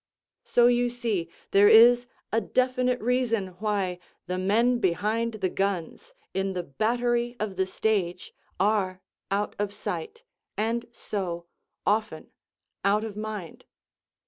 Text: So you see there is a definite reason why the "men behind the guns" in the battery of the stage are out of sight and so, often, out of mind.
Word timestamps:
So 0.43 0.65
you 0.65 0.89
see 0.89 1.29
there 1.51 1.69
is 1.69 2.07
a 2.33 2.41
definite 2.41 2.99
reason 3.01 3.49
why 3.59 3.99
the 4.25 4.39
"men 4.39 4.79
behind 4.79 5.33
the 5.33 5.49
guns" 5.49 6.11
in 6.33 6.53
the 6.53 6.63
battery 6.63 7.35
of 7.39 7.55
the 7.55 7.67
stage 7.67 8.33
are 8.59 9.03
out 9.29 9.55
of 9.59 9.71
sight 9.71 10.23
and 10.57 10.87
so, 10.91 11.45
often, 11.85 12.31
out 12.83 13.03
of 13.03 13.15
mind. 13.15 13.65